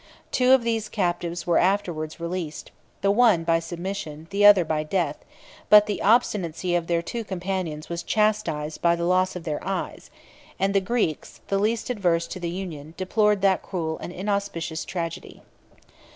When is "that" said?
13.43-13.61